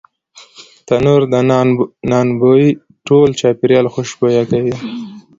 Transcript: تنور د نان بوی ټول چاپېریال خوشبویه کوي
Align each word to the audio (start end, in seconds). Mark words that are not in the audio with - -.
تنور 0.87 1.21
د 1.33 1.35
نان 2.11 2.27
بوی 2.39 2.65
ټول 3.07 3.29
چاپېریال 3.39 3.85
خوشبویه 3.93 4.43
کوي 4.51 4.75